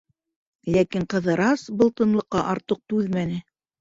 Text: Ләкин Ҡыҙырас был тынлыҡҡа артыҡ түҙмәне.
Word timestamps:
Ләкин 0.75 1.03
Ҡыҙырас 1.13 1.65
был 1.83 1.93
тынлыҡҡа 2.01 2.43
артыҡ 2.55 2.83
түҙмәне. 2.95 3.43